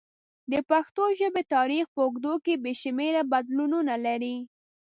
د 0.51 0.53
پښتو 0.69 1.03
ژبې 1.19 1.43
تاریخ 1.55 1.85
په 1.93 1.99
اوږدو 2.05 2.33
کې 2.45 2.53
بې 2.63 2.73
شمېره 2.81 3.21
بدلونونه 3.33 3.93
لري. 4.05 4.37